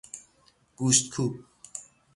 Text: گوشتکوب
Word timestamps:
گوشتکوب 0.77 1.33